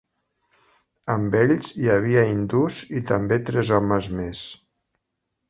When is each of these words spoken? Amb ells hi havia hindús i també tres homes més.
Amb 1.15 1.37
ells 1.41 1.69
hi 1.81 1.91
havia 1.97 2.23
hindús 2.31 2.81
i 3.01 3.03
també 3.13 3.39
tres 3.51 3.71
homes 3.79 4.11
més. 4.23 4.43